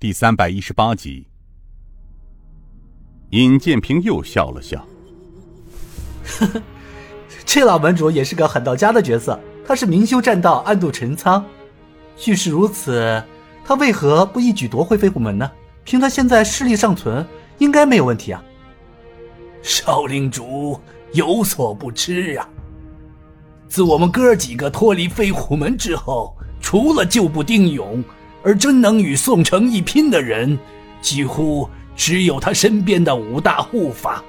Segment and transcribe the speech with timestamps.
[0.00, 1.26] 第三百一十八集，
[3.32, 4.82] 尹建平又笑了笑。
[6.24, 6.62] 呵呵，
[7.44, 9.38] 这老门主也是个狠到家的角色。
[9.62, 11.44] 他是明修栈道，暗度陈仓。
[12.16, 13.22] 既是如此，
[13.62, 15.52] 他为何不一举夺回飞虎门呢？
[15.84, 17.22] 凭他现在势力尚存，
[17.58, 18.42] 应该没有问题啊。
[19.60, 20.80] 少令主
[21.12, 22.48] 有所不知啊，
[23.68, 28.02] 自我们哥几个脱离飞虎门之后，除了旧部丁勇，
[28.42, 30.58] 而真能与宋城一拼的人，
[31.00, 34.22] 几乎只有他身边的五大护法。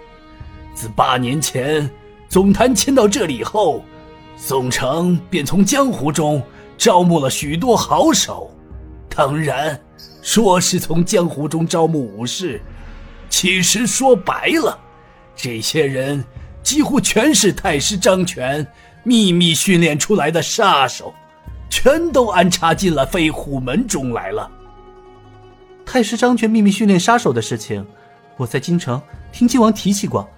[0.73, 1.90] 自八年前
[2.27, 3.84] 总坛迁到这里后，
[4.38, 6.41] 宋城便从江湖中
[6.77, 8.49] 招募了许多好手。
[9.13, 9.80] 当然，
[10.21, 12.62] 说是从江湖中招募武士，
[13.30, 14.80] 其实说白了，
[15.35, 16.23] 这些人
[16.63, 18.66] 几乎全是太师张权
[19.04, 21.13] 秘密训练出来的杀手，
[21.71, 24.52] 全都安插进了飞虎门中来了。
[25.85, 27.84] 太师张权秘密训练杀手的事情，
[28.38, 29.01] 我在京城
[29.32, 30.29] 听靖王提起过。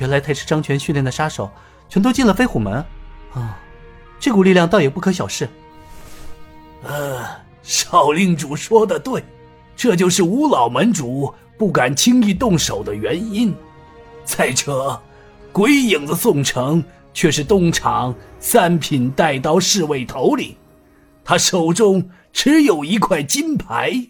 [0.00, 1.50] 原来太师张权训练的杀手
[1.88, 2.84] 全都进了飞虎门，
[3.34, 3.58] 啊，
[4.18, 5.48] 这股力量倒也不可小视。
[6.82, 7.24] 呃，
[7.62, 9.22] 少令主说的对，
[9.76, 13.54] 这就是吴老门主不敢轻易动手的原因。
[14.24, 15.00] 再者，
[15.52, 20.54] 鬼影子宋城却是东厂三品带刀侍卫头领，
[21.30, 24.08] 他手中持有一块金牌。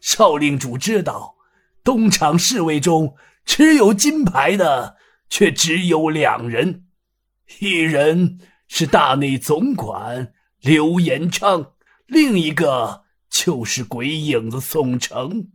[0.00, 1.34] 少令主知道，
[1.82, 4.96] 东厂侍卫中持有金牌的。
[5.28, 6.84] 却只有两人，
[7.58, 11.72] 一人是大内总管刘延昌，
[12.06, 15.48] 另一个就是鬼影子宋城。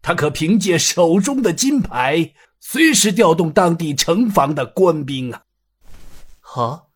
[0.00, 5.42] 他可凭借手中的金牌，随时调动当地城防的官兵啊！
[6.38, 6.90] 好，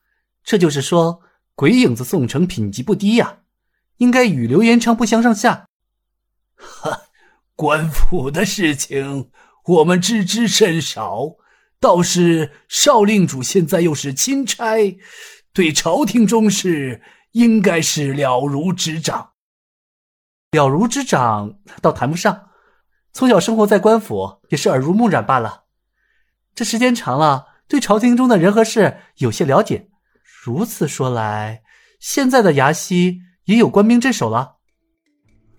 [0.45, 1.21] 这就是说，
[1.55, 3.41] 鬼影子宋城品级不低呀，
[3.99, 5.69] 应该与刘延昌不相上下。
[6.57, 7.03] 哈，
[7.55, 9.31] 官府的事情
[9.65, 11.37] 我们知之甚少。
[11.79, 14.97] 倒是少令主现在又是钦差，
[15.53, 19.33] 对朝廷中事应该是了如指掌。
[20.53, 22.51] 了如指掌倒谈不上，
[23.13, 25.65] 从小生活在官府，也是耳濡目染罢了。
[26.55, 29.91] 这时间长了，对朝廷中的人和事有些了解。
[30.45, 31.63] 如此说来，
[32.01, 34.57] 现在的牙西也有官兵镇守了。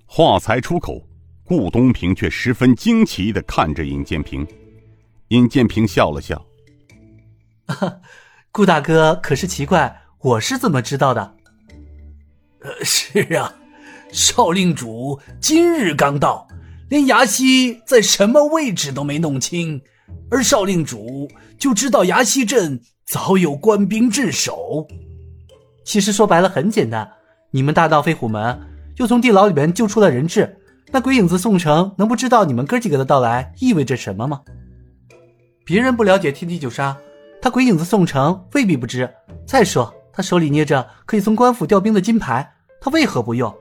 [0.05, 1.07] 话才出口，
[1.45, 4.45] 顾东平却十分惊奇的看着尹建平。
[5.29, 6.45] 尹建平笑了笑
[8.51, 11.37] ：“顾大哥可是奇怪，我是怎么知道的
[12.59, 13.55] ？”“呃，是啊，
[14.11, 16.45] 少令主今日刚到，
[16.89, 19.81] 连牙西在什么位置都没弄清，
[20.29, 24.87] 而少令主就知道牙西镇早有官兵镇守。
[25.83, 27.09] 其实说白了很简单，
[27.51, 28.59] 你们大闹飞虎门，
[28.97, 30.57] 又从地牢里面救出了人质，
[30.91, 34.41] 那鬼影子宋城能不知道你们哥几个的到来意味着什么吗？”
[35.65, 36.97] 别人不了解天地九杀，
[37.41, 39.09] 他鬼影子宋城未必不知。
[39.45, 43.53] 再说，他手里捏着可以从官府调兵的金牌，他为何不用？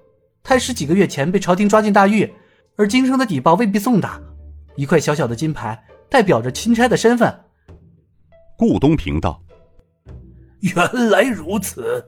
[0.42, 2.32] 太师几个月前被朝廷抓进大狱，
[2.76, 4.20] 而京城的底报未必送达。
[4.74, 7.32] 一块小小的金牌，代表着钦差的身份。
[8.62, 9.42] 顾东平道
[10.62, 12.00] ：“原来如此。”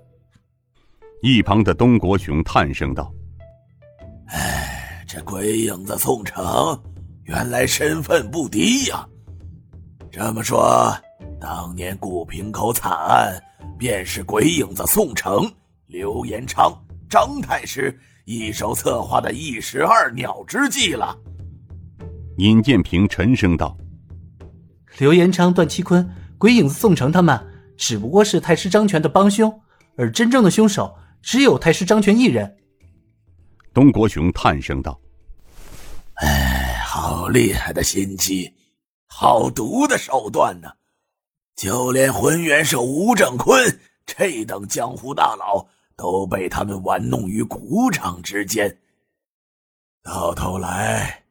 [1.20, 3.12] 一旁的东国雄叹声道
[4.30, 6.80] ：“哎，这鬼影子宋城，
[7.24, 9.04] 原来身份不低呀。”
[10.12, 10.96] 这么说，
[11.40, 13.42] 当年顾平口惨案，
[13.76, 15.52] 便是鬼影子宋城、
[15.88, 16.72] 刘延昌、
[17.10, 21.18] 张太师一手策划的一石二鸟之计了。
[22.36, 23.76] 尹建平沉声道
[24.98, 26.08] ：“刘延昌、段七坤、
[26.38, 27.38] 鬼影子宋城他们，
[27.76, 29.60] 只不过是太师张权的帮凶，
[29.96, 32.56] 而真正的凶手只有太师张权一人。”
[33.72, 35.00] 东国雄叹声道
[36.22, 38.52] ：“哎，好厉害的心机！”
[39.06, 40.68] 好毒的手段呢！
[41.56, 48.76] 就连浑元首吴正坤这等江湖大佬都被他们玩弄于股掌之间。
[50.02, 51.23] 到头来，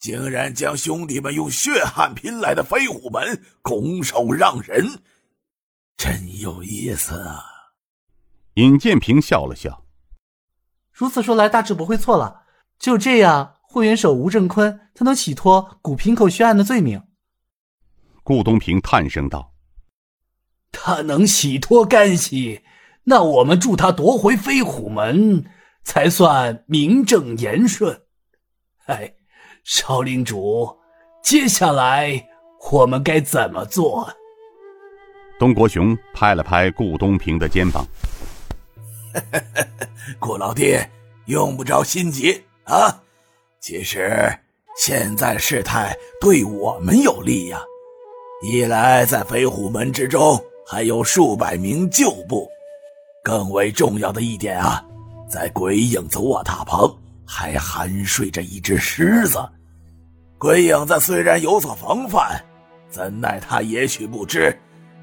[0.00, 5.02] 竟然将兄弟们用血汗拼来的飞虎门拱手让人，
[5.98, 7.44] 真有意思啊！
[8.54, 9.84] 尹建平笑了笑。
[10.90, 12.44] 如此说来，大致不会错了。
[12.78, 17.02] 只有这样，混元首吴正坤才能洗脱古平口血案的罪名。
[18.22, 19.52] 顾东平叹声道
[20.72, 22.62] ：“他能洗脱干系，
[23.04, 25.44] 那我们助他夺回飞虎门，
[25.84, 28.02] 才算名正言顺。
[28.86, 29.14] 哎，
[29.64, 30.76] 少领主，
[31.22, 32.28] 接下来
[32.72, 34.08] 我们该怎么做？”
[35.38, 37.86] 东国雄拍了拍顾东平的肩膀
[40.20, 40.76] ：“顾老弟，
[41.26, 43.02] 用不着心急啊，
[43.58, 44.38] 其实
[44.76, 47.62] 现在事态对我们有利呀。
[48.42, 52.48] 一来在飞虎门之中还有数百名旧部，
[53.22, 54.84] 更为重要的一点啊，
[55.28, 56.94] 在鬼影子卧塔旁
[57.32, 59.38] 还酣睡着一只狮子。
[60.36, 62.42] 鬼影子虽然有所防范，
[62.90, 64.58] 怎奈他也许不知，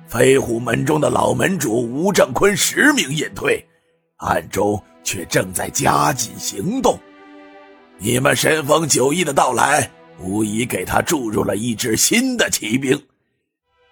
[0.07, 3.65] 飞虎门中的老门主吴正坤实名隐退，
[4.17, 6.99] 暗中却正在加紧行动。
[7.97, 9.89] 你们神风九翼的到来，
[10.19, 13.01] 无疑给他注入了一支新的骑兵。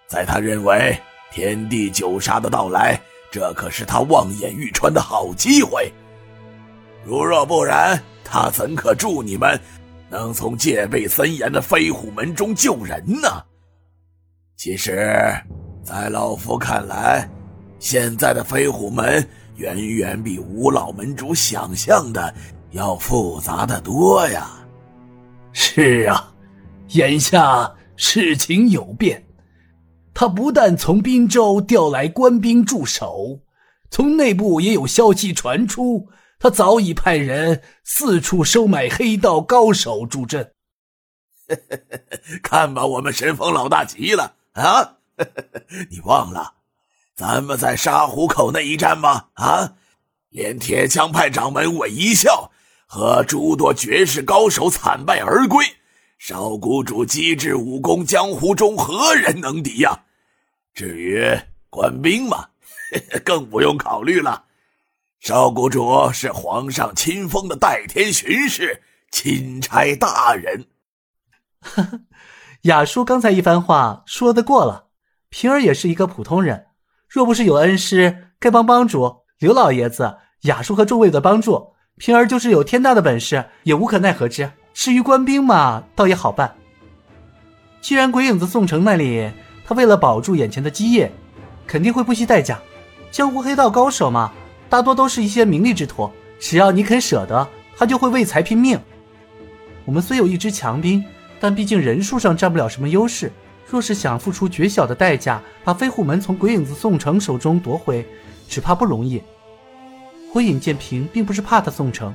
[0.06, 0.96] 在他认为
[1.32, 3.00] 天地九杀的到来，
[3.32, 5.90] 这可是他望眼欲穿的好机会。
[7.02, 9.58] 如若不然，他怎可助你们
[10.10, 13.28] 能从戒备森严的飞虎门中救人呢？
[14.56, 15.32] 其实，
[15.84, 17.28] 在老夫看来，
[17.78, 19.26] 现在的飞虎门
[19.56, 22.34] 远远比吴老门主想象的
[22.72, 24.50] 要复杂的多呀。
[25.52, 26.32] 是啊，
[26.88, 29.22] 眼下事情有变。
[30.12, 33.38] 他不但从滨州调来官兵驻守，
[33.90, 40.52] 从内部也有消息传出，他早已派人四处收买黑道高手助阵。
[42.42, 44.96] 看把我们神风老大急了啊！
[45.90, 46.54] 你忘了
[47.14, 49.28] 咱们在沙湖口那一战吗？
[49.34, 49.74] 啊，
[50.28, 52.50] 连铁枪派掌门韦一笑
[52.86, 55.64] 和诸多绝世高手惨败而归，
[56.18, 60.02] 少谷主机智武功，江湖中何人能敌呀？
[60.74, 61.24] 至于
[61.70, 62.48] 官兵嘛，
[63.24, 64.45] 更不用考虑了。
[65.20, 70.66] 少谷主是皇上亲封的代天巡视、钦差大人。
[72.62, 74.86] 雅叔刚才一番话说得过了。
[75.28, 76.66] 平儿也是一个普通人，
[77.08, 84.50] 若不是有恩师丐帮帮主刘老爷子、雅叔和众位的帮助，平儿就是有天大的本事也无可奈何之。
[84.72, 86.56] 至于官兵嘛，倒也好办。
[87.80, 89.30] 既然鬼影子宋城那里。
[89.68, 91.12] 他为了保住眼前的基业，
[91.66, 92.56] 肯定会不惜代价。
[93.10, 94.32] 江湖黑道高手嘛，
[94.68, 98.78] 大多都是一些名利之徒，只要你肯舍得，他就会为财拼命。
[99.84, 101.04] 我们虽有一支强兵，
[101.38, 103.30] 但毕竟人数上占不了什么优势。
[103.68, 108.06] 若是想付出绝小的代价，把飞虎门从鬼影子宋城手中夺回，
[108.48, 109.22] 只怕不容易。
[110.32, 112.14] 火影剑平并不是怕他宋城，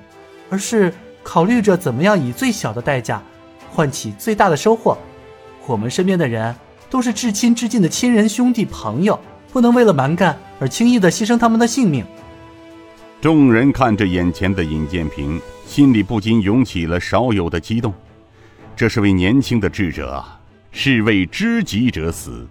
[0.49, 0.93] 而是
[1.23, 3.21] 考虑着怎么样以最小的代价，
[3.69, 4.97] 换取最大的收获。
[5.67, 6.55] 我们身边的人。
[6.91, 9.17] 都是至亲至近的亲人、兄弟、朋友，
[9.53, 12.05] 不能为了蛮干而轻易的牺牲他们的性命。
[13.21, 17.93] 众人看着眼前的尹建平，心里不禁涌起了少有的激动。
[18.75, 20.41] 这是位年轻的智者啊，
[20.71, 22.47] 是为知己者死，